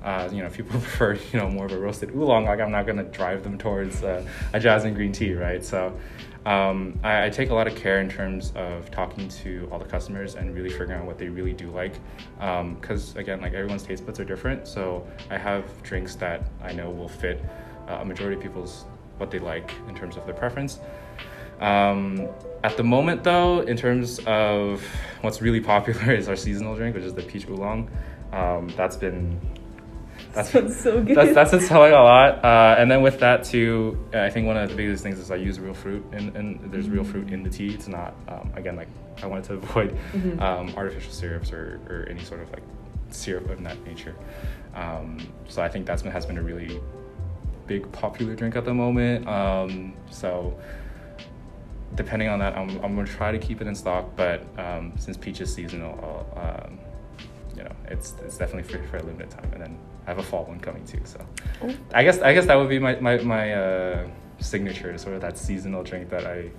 Uh, 0.03 0.29
you 0.33 0.41
know, 0.41 0.47
if 0.47 0.57
people 0.57 0.73
prefer, 0.81 1.15
you 1.15 1.39
know, 1.39 1.49
more 1.49 1.67
of 1.67 1.73
a 1.73 1.79
roasted 1.79 2.11
oolong, 2.15 2.45
like 2.45 2.61
I'm 2.61 2.71
not 2.71 2.87
gonna 2.87 3.05
drive 3.05 3.43
them 3.43 3.59
towards 3.59 4.03
uh, 4.03 4.25
a 4.53 4.61
jasmine 4.61 4.95
green 4.95 5.13
tea, 5.13 5.35
right? 5.35 5.65
So, 5.65 5.99
um, 6.47 6.99
I, 7.03 7.27
I, 7.27 7.31
take 7.31 7.51
a 7.51 7.55
lot 7.55 7.67
of 7.67 7.75
care 7.75 8.01
in 8.01 8.09
terms 8.09 8.53
of 8.55 8.91
talking 8.91 9.29
to 9.29 9.69
all 9.71 9.79
the 9.79 9.85
customers 9.85 10.35
and 10.37 10.55
really 10.55 10.71
figuring 10.71 10.93
out 10.93 11.05
what 11.05 11.19
they 11.19 11.29
really 11.29 11.53
do 11.53 11.71
like. 11.71 11.95
Because 12.37 13.15
um, 13.15 13.21
again, 13.21 13.41
like 13.41 13.53
everyone's 13.53 13.83
taste 13.83 14.07
buds 14.07 14.19
are 14.19 14.25
different, 14.25 14.67
so 14.67 15.07
I 15.31 15.37
have 15.37 15.65
drinks 15.83 16.15
that 16.17 16.49
I 16.63 16.73
know 16.73 16.91
will 16.91 17.09
fit 17.09 17.45
uh, 17.89 17.99
a 18.01 18.05
majority 18.05 18.37
of 18.37 18.43
people's 18.43 18.87
what 19.19 19.31
they 19.31 19.41
like 19.41 19.75
in 19.89 19.95
terms 19.95 20.17
of 20.17 20.25
their 20.25 20.35
preference. 20.35 20.79
Um, 21.61 22.29
at 22.63 22.77
the 22.77 22.85
moment, 22.85 23.25
though, 23.25 23.61
in 23.61 23.77
terms 23.77 24.21
of 24.21 24.83
what's 25.23 25.43
really 25.43 25.61
popular 25.61 26.13
is 26.15 26.29
our 26.29 26.37
seasonal 26.37 26.77
drink, 26.77 26.95
which 26.95 27.05
is 27.05 27.15
the 27.15 27.23
peach 27.23 27.49
oolong. 27.49 27.91
Um, 28.33 28.69
that's 28.77 28.97
been 28.97 29.41
that's 30.35 30.51
so 30.51 31.03
good. 31.03 31.17
That's 31.17 31.35
that's 31.35 31.51
been 31.51 31.61
selling 31.61 31.93
a 31.93 32.03
lot. 32.03 32.45
Uh, 32.45 32.77
and 32.79 32.91
then 32.91 33.03
with 33.03 33.21
that 33.21 33.45
too, 33.45 33.99
I 34.13 34.31
think 34.31 34.47
one 34.47 34.57
of 34.57 34.69
the 34.69 34.77
biggest 34.77 35.03
things 35.03 35.19
is 35.19 35.31
I 35.31 35.37
use 35.37 35.59
real 35.59 35.75
fruit, 35.75 36.05
and, 36.13 36.35
and 36.37 36.73
there's 36.73 36.87
mm-hmm. 36.87 36.95
real 36.95 37.05
fruit 37.05 37.31
in 37.33 37.43
the 37.43 37.51
tea. 37.51 37.75
It's 37.75 37.89
not 37.89 38.15
um, 38.29 38.53
again 38.55 38.77
like 38.77 38.89
I 39.23 39.27
wanted 39.27 39.45
to 39.45 39.55
avoid 39.63 39.97
mm-hmm. 40.13 40.41
um, 40.41 40.75
artificial 40.77 41.13
syrups 41.13 41.53
or, 41.53 41.81
or 41.89 42.07
any 42.09 42.23
sort 42.25 42.41
of 42.43 42.51
like 42.53 42.63
syrup 43.11 43.49
of 43.51 43.63
that 43.65 43.85
nature. 43.87 44.15
Um, 44.75 45.19
so 45.49 45.63
I 45.63 45.69
think 45.69 45.87
that's 45.87 46.03
been 46.03 46.13
has 46.13 46.27
been 46.27 46.39
a 46.39 46.43
really 46.43 46.81
big 47.67 47.91
popular 47.93 48.35
drink 48.35 48.57
at 48.57 48.65
the 48.65 48.75
moment. 48.75 49.29
Um, 49.29 49.95
so 50.11 50.59
depending 51.95 52.29
on 52.29 52.39
that, 52.39 52.57
I'm, 52.57 52.71
I'm 52.83 52.95
gonna 52.95 53.07
try 53.07 53.33
to 53.33 53.39
keep 53.39 53.61
it 53.61 53.67
in 53.67 53.75
stock. 53.75 54.17
But 54.17 54.45
um, 54.59 54.93
since 54.97 55.17
peach 55.17 55.41
is 55.41 55.53
seasonal, 55.53 56.27
um, 56.37 56.79
you 57.57 57.65
know, 57.65 57.75
it's 57.87 58.15
it's 58.25 58.39
definitely 58.39 58.71
free 58.71 58.87
for 58.89 58.99
a 58.99 59.03
limited 59.03 59.31
time, 59.31 59.51
and 59.53 59.63
then 59.63 59.79
I 60.09 60.13
have 60.13 60.19
a 60.21 60.23
fall 60.23 60.47
one 60.47 60.59
coming 60.59 60.87
too. 60.87 61.03
So, 61.05 61.21
Ooh. 61.63 61.77
I 61.93 62.03
guess 62.03 62.19
I 62.23 62.33
guess 62.33 62.47
that 62.47 62.55
would 62.55 62.71
be 62.71 62.79
my 62.79 62.99
my 62.99 63.19
my 63.19 63.53
uh, 63.53 64.09
signature, 64.39 64.97
sort 64.97 65.15
of 65.15 65.21
that 65.21 65.37
seasonal 65.37 65.83
drink 65.83 66.09
that 66.09 66.25
I 66.25 66.51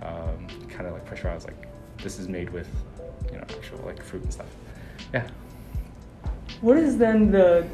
um, 0.00 0.48
kind 0.70 0.86
of 0.86 0.94
like 0.94 1.04
pressure. 1.04 1.28
I 1.28 1.34
was 1.34 1.44
like, 1.44 1.68
this 2.02 2.18
is 2.18 2.28
made 2.28 2.48
with, 2.48 2.66
you 3.30 3.36
know, 3.36 3.44
actual 3.50 3.80
like 3.84 4.02
fruit 4.02 4.22
and 4.22 4.32
stuff. 4.32 4.46
Yeah. 5.12 5.28
What 6.62 6.78
is 6.78 6.96
then 6.96 7.30
the 7.30 7.66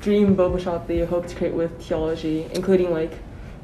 dream 0.00 0.36
boba 0.36 0.60
shop 0.62 0.86
that 0.86 0.94
you 0.94 1.06
hope 1.06 1.26
to 1.26 1.34
create 1.34 1.54
with 1.54 1.76
Teaology, 1.80 2.48
including 2.52 2.92
like 2.92 3.14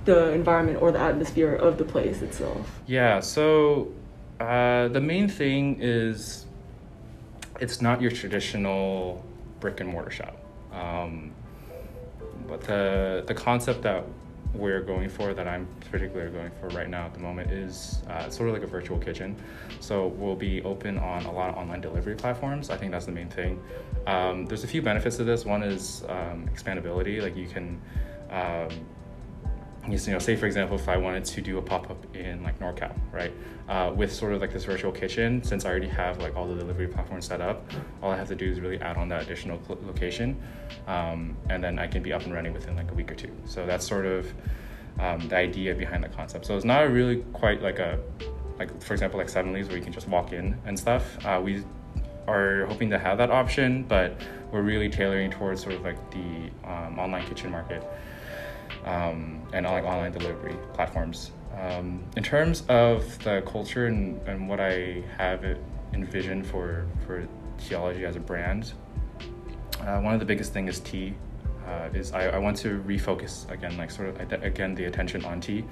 the 0.04 0.32
environment 0.32 0.82
or 0.82 0.90
the 0.90 0.98
atmosphere 0.98 1.54
of 1.54 1.78
the 1.78 1.84
place 1.84 2.22
itself? 2.22 2.80
Yeah. 2.88 3.20
So 3.20 3.92
uh, 4.40 4.88
the 4.88 5.00
main 5.00 5.28
thing 5.28 5.78
is 5.80 6.46
it's 7.60 7.80
not 7.80 8.02
your 8.02 8.10
traditional 8.10 9.24
brick 9.60 9.78
and 9.78 9.88
mortar 9.88 10.10
shop. 10.10 10.36
Um, 10.72 11.32
but 12.46 12.62
the 12.62 13.24
the 13.26 13.34
concept 13.34 13.82
that 13.82 14.04
we're 14.54 14.80
going 14.80 15.08
for, 15.08 15.34
that 15.34 15.46
I'm 15.46 15.68
particularly 15.90 16.30
going 16.30 16.50
for 16.58 16.68
right 16.68 16.88
now 16.88 17.04
at 17.04 17.14
the 17.14 17.20
moment, 17.20 17.50
is 17.50 18.02
uh, 18.08 18.30
sort 18.30 18.48
of 18.48 18.54
like 18.54 18.62
a 18.62 18.66
virtual 18.66 18.98
kitchen. 18.98 19.36
So 19.80 20.08
we'll 20.08 20.36
be 20.36 20.62
open 20.62 20.98
on 20.98 21.26
a 21.26 21.32
lot 21.32 21.50
of 21.50 21.56
online 21.56 21.80
delivery 21.80 22.14
platforms. 22.14 22.70
I 22.70 22.76
think 22.76 22.90
that's 22.92 23.06
the 23.06 23.12
main 23.12 23.28
thing. 23.28 23.62
Um, 24.06 24.46
there's 24.46 24.64
a 24.64 24.66
few 24.66 24.80
benefits 24.80 25.16
to 25.18 25.24
this. 25.24 25.44
One 25.44 25.62
is 25.62 26.02
um, 26.08 26.48
expandability. 26.52 27.20
Like 27.22 27.36
you 27.36 27.46
can 27.46 27.80
um, 28.30 28.70
you 29.92 30.12
know, 30.12 30.18
say 30.18 30.36
for 30.36 30.46
example, 30.46 30.76
if 30.76 30.88
I 30.88 30.96
wanted 30.96 31.24
to 31.24 31.40
do 31.40 31.58
a 31.58 31.62
pop 31.62 31.90
up 31.90 32.16
in 32.16 32.42
like 32.42 32.58
NorCal, 32.58 32.96
right, 33.12 33.32
uh, 33.68 33.92
with 33.94 34.12
sort 34.12 34.32
of 34.32 34.40
like 34.40 34.52
this 34.52 34.64
virtual 34.64 34.92
kitchen, 34.92 35.42
since 35.42 35.64
I 35.64 35.70
already 35.70 35.88
have 35.88 36.18
like 36.18 36.36
all 36.36 36.46
the 36.46 36.54
delivery 36.54 36.88
platforms 36.88 37.26
set 37.26 37.40
up, 37.40 37.70
all 38.02 38.10
I 38.10 38.16
have 38.16 38.28
to 38.28 38.34
do 38.34 38.50
is 38.50 38.60
really 38.60 38.80
add 38.80 38.96
on 38.96 39.08
that 39.08 39.22
additional 39.22 39.60
location, 39.82 40.40
um, 40.86 41.36
and 41.50 41.62
then 41.62 41.78
I 41.78 41.86
can 41.86 42.02
be 42.02 42.12
up 42.12 42.24
and 42.24 42.34
running 42.34 42.52
within 42.52 42.76
like 42.76 42.90
a 42.90 42.94
week 42.94 43.10
or 43.10 43.14
two. 43.14 43.30
So 43.44 43.66
that's 43.66 43.86
sort 43.86 44.06
of 44.06 44.32
um, 45.00 45.28
the 45.28 45.36
idea 45.36 45.74
behind 45.74 46.04
the 46.04 46.08
concept. 46.08 46.46
So 46.46 46.56
it's 46.56 46.64
not 46.64 46.90
really 46.90 47.24
quite 47.32 47.62
like 47.62 47.78
a, 47.78 47.98
like 48.58 48.82
for 48.82 48.94
example, 48.94 49.18
like 49.18 49.28
Seven 49.28 49.52
Suddenly's 49.52 49.68
where 49.68 49.76
you 49.76 49.82
can 49.82 49.92
just 49.92 50.08
walk 50.08 50.32
in 50.32 50.58
and 50.66 50.78
stuff. 50.78 51.24
Uh, 51.24 51.40
we 51.42 51.62
are 52.26 52.66
hoping 52.66 52.90
to 52.90 52.98
have 52.98 53.18
that 53.18 53.30
option, 53.30 53.84
but 53.84 54.20
we're 54.52 54.62
really 54.62 54.88
tailoring 54.88 55.30
towards 55.30 55.62
sort 55.62 55.74
of 55.74 55.82
like 55.82 56.10
the 56.10 56.50
um, 56.64 56.98
online 56.98 57.26
kitchen 57.26 57.50
market. 57.50 57.82
Um, 58.84 59.37
and 59.52 59.66
like 59.66 59.84
online 59.84 60.12
delivery 60.12 60.56
platforms. 60.74 61.32
Um, 61.60 62.04
in 62.16 62.22
terms 62.22 62.62
of 62.68 63.22
the 63.24 63.42
culture 63.46 63.86
and, 63.86 64.20
and 64.28 64.48
what 64.48 64.60
I 64.60 65.02
have 65.16 65.44
envisioned 65.92 66.46
for 66.46 66.86
for 67.06 67.26
Teaology 67.58 68.04
as 68.04 68.14
a 68.16 68.20
brand, 68.20 68.72
uh, 69.80 70.00
one 70.00 70.14
of 70.14 70.20
the 70.20 70.26
biggest 70.26 70.52
thing 70.52 70.68
is 70.68 70.80
tea. 70.80 71.14
Uh, 71.66 71.88
is 71.92 72.12
I, 72.12 72.28
I 72.28 72.38
want 72.38 72.56
to 72.58 72.80
refocus 72.86 73.50
again, 73.50 73.76
like 73.76 73.90
sort 73.90 74.08
of 74.08 74.32
again 74.42 74.74
the 74.74 74.84
attention 74.84 75.24
on 75.24 75.40
tea. 75.40 75.64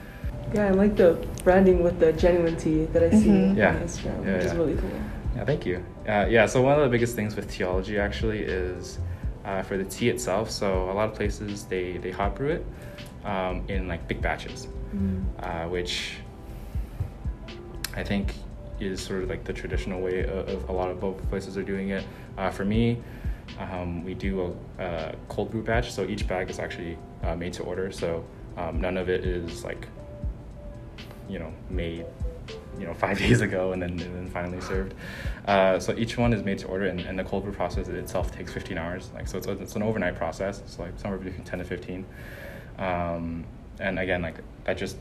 Yeah, 0.53 0.67
I 0.67 0.71
like 0.71 0.95
the 0.97 1.15
branding 1.43 1.83
with 1.83 1.99
the 1.99 2.13
genuine 2.13 2.57
tea 2.57 2.85
that 2.87 3.03
I 3.03 3.11
see 3.11 3.29
Mhm. 3.29 3.51
on 3.51 3.57
Yeah. 3.57 3.75
Instagram, 3.77 4.27
Yeah, 4.27 4.35
which 4.37 4.45
is 4.45 4.55
really 4.55 4.75
cool. 4.77 4.91
Yeah, 5.37 5.45
thank 5.45 5.65
you. 5.65 5.85
Uh, 6.07 6.27
yeah, 6.29 6.47
so 6.47 6.61
one 6.63 6.77
of 6.77 6.83
the 6.83 6.89
biggest 6.91 7.17
things 7.17 7.35
with 7.35 7.51
Teaology 7.51 7.99
actually 7.99 8.41
is 8.41 8.99
uh, 9.45 9.63
for 9.63 9.77
the 9.79 9.85
tea 9.85 10.09
itself. 10.11 10.51
So 10.51 10.91
a 10.91 10.93
lot 10.93 11.09
of 11.09 11.15
places 11.15 11.65
they 11.65 11.97
they 11.99 12.11
hot 12.11 12.35
brew 12.35 12.49
it 12.49 12.67
um, 13.27 13.65
in 13.69 13.89
like 13.89 14.07
big 14.09 14.23
batches, 14.23 14.69
uh, 15.41 15.65
which 15.65 16.15
I 17.95 18.03
think 18.03 18.33
is 18.79 19.03
sort 19.03 19.23
of 19.23 19.29
like 19.29 19.45
the 19.45 19.53
traditional 19.53 20.01
way 20.01 20.21
of, 20.25 20.49
of 20.49 20.69
a 20.69 20.73
lot 20.73 20.91
of 20.91 20.99
boba 20.99 21.29
places 21.29 21.59
are 21.59 21.63
doing 21.63 21.91
it. 21.91 22.05
Uh, 22.39 22.51
for 22.51 22.65
me, 22.65 23.03
um, 23.59 24.05
we 24.05 24.15
do 24.15 24.57
a, 24.79 24.83
a 24.83 25.15
cold 25.29 25.51
brew 25.51 25.63
batch, 25.63 25.93
so 25.93 26.05
each 26.05 26.29
bag 26.29 26.51
is 26.51 26.59
actually 26.59 26.97
uh, 27.25 27.35
made 27.35 27.53
to 27.55 27.63
order. 27.65 27.91
So 27.91 28.25
um, 28.57 28.81
none 28.81 28.97
of 28.97 29.09
it 29.09 29.25
is 29.25 29.65
like 29.65 29.89
you 31.29 31.41
know 31.41 31.53
made 31.69 32.07
you 32.79 32.87
know 32.87 32.95
five 33.05 33.19
days 33.19 33.41
ago 33.41 33.73
and 33.73 33.83
then 33.83 33.91
and 33.91 34.15
then 34.15 34.31
finally 34.31 34.61
served. 34.61 34.95
Uh, 35.49 35.81
so 35.81 35.95
each 35.97 36.17
one 36.17 36.33
is 36.33 36.45
made 36.45 36.59
to 36.59 36.67
order, 36.69 36.87
and, 36.87 37.01
and 37.01 37.19
the 37.19 37.25
cold 37.25 37.43
brew 37.43 37.53
process 37.53 37.89
itself 37.89 38.31
takes 38.31 38.53
15 38.53 38.79
hours. 38.79 39.11
Like 39.15 39.27
so, 39.27 39.39
it's, 39.39 39.47
it's 39.49 39.75
an 39.75 39.83
overnight 39.83 40.15
process. 40.15 40.61
It's 40.61 40.79
like 40.79 40.97
somewhere 40.97 41.19
between 41.19 41.45
10 41.45 41.59
to 41.59 41.65
15. 41.65 42.07
Um, 42.79 43.45
and 43.79 43.99
again, 43.99 44.23
like 44.23 44.37
that 44.65 44.77
just 44.77 44.97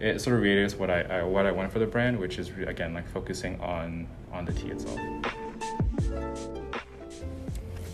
it 0.00 0.20
sort 0.20 0.36
of 0.36 0.42
reiterates 0.42 0.74
what 0.74 0.90
I, 0.90 1.02
I 1.02 1.22
what 1.22 1.46
I 1.46 1.52
want 1.52 1.72
for 1.72 1.78
the 1.78 1.86
brand, 1.86 2.18
which 2.18 2.38
is 2.38 2.50
again 2.66 2.94
like 2.94 3.08
focusing 3.08 3.60
on 3.60 4.06
on 4.32 4.44
the 4.44 4.52
tea 4.52 4.68
itself. 4.68 4.98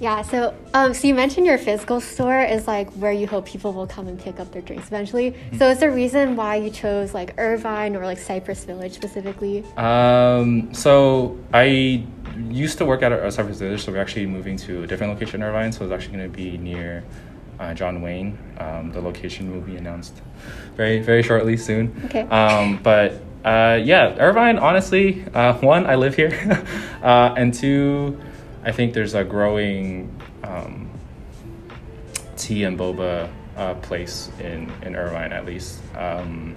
Yeah, 0.00 0.22
so 0.22 0.54
um, 0.74 0.94
so 0.94 1.08
you 1.08 1.14
mentioned 1.14 1.44
your 1.44 1.58
physical 1.58 2.00
store 2.00 2.40
is 2.40 2.68
like 2.68 2.88
where 2.92 3.12
you 3.12 3.26
hope 3.26 3.46
people 3.46 3.72
will 3.72 3.86
come 3.86 4.06
and 4.06 4.18
pick 4.18 4.38
up 4.38 4.52
their 4.52 4.62
drinks 4.62 4.86
eventually. 4.86 5.34
So 5.58 5.68
is 5.68 5.80
there 5.80 5.90
a 5.90 5.94
reason 5.94 6.36
why 6.36 6.56
you 6.56 6.70
chose 6.70 7.14
like 7.14 7.34
Irvine 7.36 7.96
or 7.96 8.04
like 8.04 8.18
Cypress 8.18 8.64
Village 8.64 8.92
specifically? 8.92 9.64
Um, 9.76 10.72
so 10.72 11.36
I 11.52 12.06
used 12.48 12.78
to 12.78 12.84
work 12.84 13.02
at 13.02 13.10
a, 13.10 13.26
a 13.26 13.32
Cypress 13.32 13.58
Village, 13.58 13.82
so 13.82 13.90
we're 13.90 13.98
actually 13.98 14.26
moving 14.26 14.56
to 14.58 14.84
a 14.84 14.86
different 14.86 15.12
location 15.12 15.42
in 15.42 15.48
Irvine. 15.48 15.72
So 15.72 15.84
it's 15.84 15.92
actually 15.92 16.16
going 16.16 16.30
to 16.30 16.36
be 16.36 16.56
near 16.58 17.02
uh, 17.58 17.74
John 17.74 18.00
Wayne. 18.02 18.38
Um, 18.58 18.92
the 18.92 19.00
location 19.00 19.52
will 19.52 19.60
be 19.60 19.76
announced 19.76 20.20
very 20.76 21.00
very 21.00 21.22
shortly 21.22 21.56
soon. 21.56 22.00
Okay. 22.06 22.22
Um, 22.22 22.80
but 22.82 23.20
uh, 23.44 23.80
yeah, 23.82 24.16
Irvine. 24.18 24.58
Honestly, 24.58 25.24
uh, 25.34 25.54
one, 25.58 25.86
I 25.86 25.94
live 25.94 26.14
here, 26.14 26.32
uh, 27.02 27.34
and 27.36 27.54
two, 27.54 28.20
I 28.64 28.72
think 28.72 28.94
there's 28.94 29.14
a 29.14 29.24
growing 29.24 30.14
um, 30.42 30.90
tea 32.36 32.64
and 32.64 32.78
boba 32.78 33.30
uh, 33.56 33.74
place 33.74 34.30
in, 34.40 34.72
in 34.82 34.96
Irvine 34.96 35.32
at 35.32 35.44
least. 35.44 35.80
Um, 35.96 36.56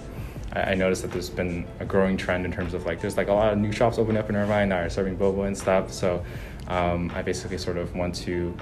I, 0.54 0.72
I 0.72 0.74
noticed 0.76 1.02
that 1.02 1.12
there's 1.12 1.30
been 1.30 1.66
a 1.80 1.86
growing 1.86 2.18
trend 2.18 2.46
in 2.46 2.52
terms 2.52 2.74
of 2.74 2.86
like 2.86 3.02
there's 3.02 3.18
like 3.18 3.28
a 3.28 3.34
lot 3.34 3.54
of 3.54 3.60
new 3.60 3.72
shops 3.72 3.98
opening 3.98 4.18
up 4.18 4.30
in 4.30 4.36
Irvine 4.36 4.70
that 4.70 4.86
are 4.86 4.90
serving 4.90 5.18
boba 5.18 5.48
and 5.48 5.58
stuff. 5.58 5.92
So 5.92 6.24
um, 6.68 7.12
I 7.16 7.22
basically 7.22 7.58
sort 7.58 7.78
of 7.78 7.96
want 7.96 8.16
to 8.16 8.56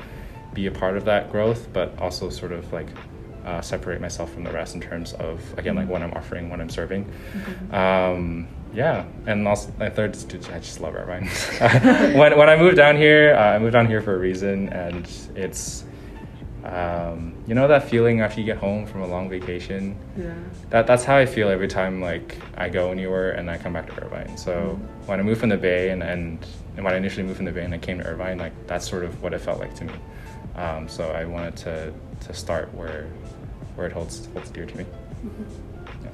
be 0.53 0.67
a 0.67 0.71
part 0.71 0.97
of 0.97 1.05
that 1.05 1.31
growth, 1.31 1.67
but 1.73 1.97
also 1.99 2.29
sort 2.29 2.51
of 2.51 2.71
like 2.73 2.87
uh, 3.45 3.61
separate 3.61 4.01
myself 4.01 4.33
from 4.33 4.43
the 4.43 4.51
rest 4.51 4.75
in 4.75 4.81
terms 4.81 5.13
of 5.13 5.41
again 5.57 5.75
like 5.75 5.87
what 5.87 6.01
I'm 6.01 6.13
offering, 6.13 6.49
what 6.49 6.59
I'm 6.59 6.69
serving. 6.69 7.11
Um, 7.71 8.47
yeah, 8.73 9.05
and 9.25 9.47
also 9.47 9.71
my 9.79 9.89
third, 9.89 10.15
is 10.15 10.25
I 10.49 10.59
just 10.59 10.79
love 10.79 10.95
Irvine. 10.95 11.25
when 12.17 12.37
when 12.37 12.49
I 12.49 12.55
moved 12.55 12.77
down 12.77 12.97
here, 12.97 13.33
uh, 13.35 13.55
I 13.55 13.59
moved 13.59 13.73
down 13.73 13.87
here 13.87 14.01
for 14.01 14.15
a 14.15 14.19
reason, 14.19 14.69
and 14.69 15.09
it's 15.35 15.85
um, 16.63 17.33
you 17.47 17.55
know 17.55 17.67
that 17.67 17.89
feeling 17.89 18.21
after 18.21 18.39
you 18.39 18.45
get 18.45 18.57
home 18.57 18.85
from 18.85 19.01
a 19.01 19.07
long 19.07 19.29
vacation. 19.29 19.97
Yeah. 20.17 20.33
That 20.69 20.85
that's 20.85 21.03
how 21.03 21.17
I 21.17 21.25
feel 21.25 21.49
every 21.49 21.67
time 21.67 22.01
like 22.01 22.37
I 22.57 22.69
go 22.69 22.91
anywhere 22.91 23.31
and 23.31 23.49
I 23.49 23.57
come 23.57 23.73
back 23.73 23.87
to 23.87 24.03
Irvine. 24.03 24.37
So 24.37 24.79
when 25.05 25.19
I 25.19 25.23
moved 25.23 25.39
from 25.39 25.49
the 25.49 25.57
Bay 25.57 25.89
and, 25.89 26.03
and 26.03 26.45
and 26.75 26.85
when 26.85 26.93
I 26.93 26.97
initially 26.97 27.23
moved 27.23 27.37
from 27.37 27.45
the 27.45 27.51
Bay 27.51 27.63
and 27.63 27.73
I 27.73 27.77
came 27.77 27.97
to 27.99 28.05
Irvine, 28.05 28.37
like 28.37 28.53
that's 28.67 28.87
sort 28.87 29.03
of 29.03 29.21
what 29.23 29.33
it 29.33 29.39
felt 29.39 29.59
like 29.59 29.73
to 29.75 29.85
me. 29.85 29.93
Um, 30.55 30.87
so 30.87 31.11
I 31.11 31.25
wanted 31.25 31.55
to 31.57 31.93
to 32.21 32.33
start 32.33 32.73
where 32.73 33.07
where 33.75 33.87
it 33.87 33.93
holds 33.93 34.27
holds 34.33 34.49
dear 34.49 34.65
to 34.65 34.77
me. 34.77 34.85
Yeah. 36.03 36.09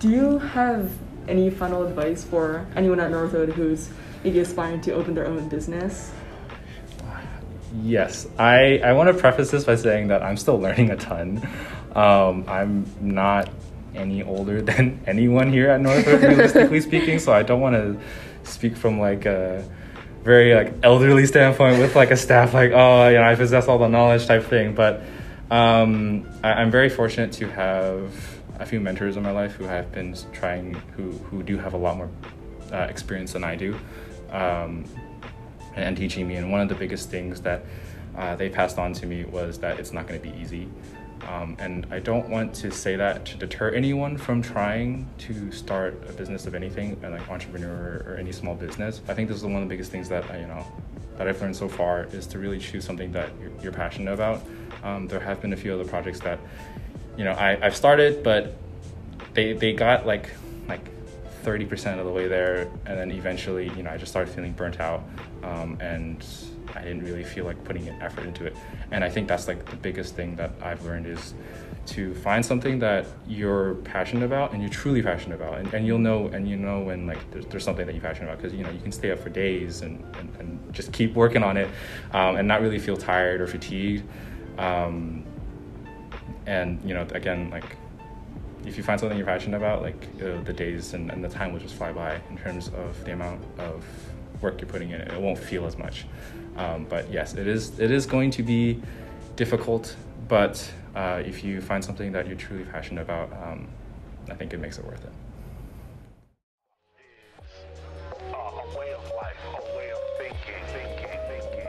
Do 0.00 0.08
you 0.10 0.38
have 0.38 0.90
any 1.28 1.50
final 1.50 1.84
advice 1.84 2.24
for 2.24 2.66
anyone 2.76 3.00
at 3.00 3.10
Northwood 3.10 3.50
who's 3.50 3.88
maybe 4.22 4.38
aspiring 4.40 4.80
to 4.82 4.92
open 4.92 5.14
their 5.14 5.26
own 5.26 5.48
business? 5.48 6.12
Yes, 7.82 8.28
I, 8.38 8.78
I 8.78 8.92
want 8.92 9.08
to 9.08 9.14
preface 9.14 9.50
this 9.50 9.64
by 9.64 9.74
saying 9.74 10.08
that 10.08 10.22
I'm 10.22 10.36
still 10.36 10.58
learning 10.60 10.90
a 10.90 10.96
ton. 10.96 11.46
Um, 11.94 12.44
I'm 12.48 12.86
not 13.00 13.48
any 13.94 14.22
older 14.22 14.60
than 14.70 15.00
anyone 15.06 15.52
here 15.52 15.70
at 15.70 15.80
Northwood, 15.80 16.22
realistically 16.22 16.80
speaking, 16.90 17.18
so 17.18 17.32
I 17.32 17.42
don't 17.42 17.60
want 17.60 17.74
to 17.74 18.50
speak 18.50 18.76
from 18.76 19.00
like 19.00 19.26
a 19.26 19.64
very 20.24 20.54
like 20.54 20.74
elderly 20.82 21.26
standpoint 21.26 21.78
with 21.78 21.94
like 21.94 22.10
a 22.10 22.16
staff 22.16 22.54
like 22.54 22.72
oh 22.72 23.08
you 23.08 23.16
know 23.16 23.22
I 23.22 23.34
possess 23.34 23.68
all 23.68 23.78
the 23.78 23.88
knowledge 23.88 24.26
type 24.26 24.44
thing. 24.44 24.74
But 24.74 25.02
um, 25.50 26.28
I, 26.42 26.54
I'm 26.54 26.70
very 26.70 26.88
fortunate 26.88 27.32
to 27.32 27.48
have 27.48 28.12
a 28.58 28.66
few 28.66 28.80
mentors 28.80 29.16
in 29.16 29.22
my 29.22 29.30
life 29.30 29.52
who 29.52 29.64
have 29.64 29.92
been 29.92 30.16
trying 30.32 30.74
who 30.96 31.12
who 31.12 31.42
do 31.42 31.58
have 31.58 31.74
a 31.74 31.78
lot 31.78 31.96
more 31.96 32.10
uh, 32.72 32.86
experience 32.88 33.34
than 33.34 33.44
I 33.44 33.54
do. 33.54 33.78
Um, 34.30 34.84
and 35.76 35.96
teaching 35.96 36.26
me. 36.26 36.36
And 36.36 36.50
one 36.50 36.60
of 36.60 36.68
the 36.68 36.74
biggest 36.74 37.10
things 37.10 37.40
that 37.42 37.64
uh, 38.16 38.36
they 38.36 38.48
passed 38.48 38.78
on 38.78 38.92
to 38.94 39.06
me 39.06 39.24
was 39.24 39.58
that 39.58 39.78
it's 39.78 39.92
not 39.92 40.06
going 40.06 40.20
to 40.20 40.28
be 40.28 40.36
easy. 40.38 40.68
Um, 41.28 41.56
and 41.58 41.86
I 41.90 42.00
don't 42.00 42.28
want 42.28 42.54
to 42.56 42.70
say 42.70 42.96
that 42.96 43.24
to 43.26 43.36
deter 43.36 43.70
anyone 43.70 44.16
from 44.16 44.42
trying 44.42 45.08
to 45.18 45.50
start 45.52 46.02
a 46.08 46.12
business 46.12 46.46
of 46.46 46.54
anything, 46.54 47.00
like 47.02 47.28
entrepreneur 47.30 48.04
or 48.06 48.16
any 48.16 48.32
small 48.32 48.54
business. 48.54 49.00
I 49.08 49.14
think 49.14 49.28
this 49.28 49.38
is 49.38 49.44
one 49.44 49.56
of 49.56 49.62
the 49.62 49.68
biggest 49.68 49.90
things 49.90 50.08
that 50.08 50.30
I, 50.30 50.40
you 50.40 50.46
know 50.46 50.66
that 51.16 51.28
I've 51.28 51.40
learned 51.40 51.56
so 51.56 51.68
far 51.68 52.04
is 52.12 52.26
to 52.28 52.38
really 52.38 52.58
choose 52.58 52.84
something 52.84 53.12
that 53.12 53.30
you're, 53.40 53.52
you're 53.62 53.72
passionate 53.72 54.12
about. 54.12 54.42
Um, 54.82 55.06
there 55.06 55.20
have 55.20 55.40
been 55.40 55.52
a 55.52 55.56
few 55.56 55.72
other 55.72 55.84
projects 55.84 56.20
that 56.20 56.38
you 57.16 57.24
know 57.24 57.32
I, 57.32 57.58
I've 57.64 57.76
started, 57.76 58.22
but 58.22 58.56
they 59.34 59.52
they 59.52 59.72
got 59.72 60.06
like 60.06 60.30
like 60.68 60.90
30% 61.44 61.98
of 61.98 62.06
the 62.06 62.10
way 62.10 62.26
there 62.26 62.70
and 62.86 62.98
then 62.98 63.10
eventually 63.10 63.68
you 63.76 63.82
know 63.82 63.90
i 63.90 63.98
just 63.98 64.10
started 64.10 64.32
feeling 64.32 64.52
burnt 64.52 64.80
out 64.80 65.04
um, 65.42 65.76
and 65.78 66.24
i 66.76 66.82
didn't 66.82 67.04
really 67.04 67.24
feel 67.24 67.44
like 67.44 67.62
putting 67.64 67.88
an 67.88 68.00
effort 68.02 68.24
into 68.24 68.44
it 68.44 68.56
and 68.90 69.04
i 69.04 69.08
think 69.08 69.28
that's 69.28 69.48
like 69.48 69.64
the 69.70 69.76
biggest 69.76 70.14
thing 70.14 70.36
that 70.36 70.50
i've 70.62 70.84
learned 70.84 71.06
is 71.06 71.34
to 71.86 72.14
find 72.14 72.44
something 72.44 72.78
that 72.78 73.06
you're 73.26 73.74
passionate 73.76 74.24
about 74.24 74.52
and 74.52 74.62
you're 74.62 74.70
truly 74.70 75.02
passionate 75.02 75.34
about 75.34 75.58
and, 75.58 75.72
and 75.74 75.86
you'll 75.86 75.98
know 75.98 76.28
and 76.28 76.48
you 76.48 76.56
know 76.56 76.80
when 76.80 77.06
like 77.06 77.30
there's, 77.30 77.44
there's 77.46 77.64
something 77.64 77.84
that 77.86 77.92
you're 77.92 78.02
passionate 78.02 78.28
about 78.28 78.40
because 78.40 78.56
you 78.56 78.64
know 78.64 78.70
you 78.70 78.80
can 78.80 78.92
stay 78.92 79.10
up 79.10 79.18
for 79.18 79.28
days 79.28 79.82
and, 79.82 80.02
and, 80.16 80.34
and 80.38 80.74
just 80.74 80.92
keep 80.92 81.14
working 81.14 81.42
on 81.42 81.56
it 81.56 81.68
um, 82.12 82.36
and 82.36 82.48
not 82.48 82.62
really 82.62 82.78
feel 82.78 82.96
tired 82.96 83.40
or 83.40 83.46
fatigued 83.46 84.02
um, 84.58 85.24
and 86.46 86.80
you 86.84 86.94
know 86.94 87.06
again 87.12 87.50
like 87.50 87.76
if 88.66 88.76
you 88.76 88.82
find 88.82 88.98
something 88.98 89.18
you're 89.18 89.26
passionate 89.26 89.56
about, 89.56 89.82
like 89.82 90.08
uh, 90.22 90.40
the 90.42 90.52
days 90.52 90.94
and, 90.94 91.10
and 91.10 91.22
the 91.22 91.28
time 91.28 91.52
will 91.52 91.60
just 91.60 91.74
fly 91.74 91.92
by 91.92 92.20
in 92.30 92.38
terms 92.38 92.68
of 92.68 93.02
the 93.04 93.12
amount 93.12 93.42
of 93.58 93.84
work 94.40 94.60
you're 94.60 94.68
putting 94.68 94.90
in 94.90 95.00
it. 95.00 95.12
It 95.12 95.20
won't 95.20 95.38
feel 95.38 95.66
as 95.66 95.76
much. 95.76 96.06
Um, 96.56 96.86
but 96.88 97.10
yes, 97.10 97.34
it 97.34 97.46
is 97.46 97.78
it 97.78 97.90
is 97.90 98.06
going 98.06 98.30
to 98.32 98.42
be 98.42 98.80
difficult. 99.36 99.96
But 100.28 100.70
uh, 100.94 101.22
if 101.24 101.44
you 101.44 101.60
find 101.60 101.84
something 101.84 102.12
that 102.12 102.26
you're 102.26 102.36
truly 102.36 102.64
passionate 102.64 103.02
about, 103.02 103.32
um, 103.32 103.68
I 104.30 104.34
think 104.34 104.52
it 104.52 104.60
makes 104.60 104.78
it 104.78 104.84
worth 104.84 105.04
it. 105.04 105.12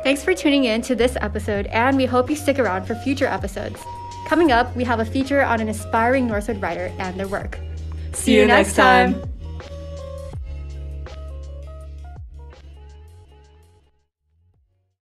Thanks 0.04 0.24
for 0.24 0.36
tuning 0.36 0.66
in 0.66 0.84
to 0.84 0.96
this 0.96 1.18
episode, 1.20 1.66
and 1.68 1.98
we 1.98 2.06
hope 2.06 2.30
you 2.30 2.36
stick 2.36 2.60
around 2.60 2.86
for 2.86 2.94
future 2.94 3.26
episodes. 3.26 3.82
Coming 4.28 4.52
up, 4.52 4.76
we 4.76 4.84
have 4.84 5.00
a 5.00 5.06
feature 5.06 5.42
on 5.42 5.60
an 5.62 5.68
aspiring 5.68 6.28
Northwood 6.28 6.62
writer 6.62 6.94
and 7.00 7.20
their 7.20 7.28
work. 7.28 7.60
See 8.14 8.36
you 8.36 8.46
next 8.46 8.76
time. 8.76 9.22